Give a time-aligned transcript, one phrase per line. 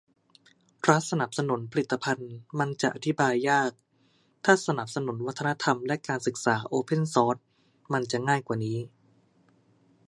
[0.89, 3.71] รัฐสนับสนุนผลิตภัณฑ์มันจะอธิบายยาก
[4.45, 7.37] ถ้าสนับสนุนวัฒนธรรมและการศึกษาโอเพนซอร์ส
[7.93, 8.77] มัยจะง่ายกว่านี้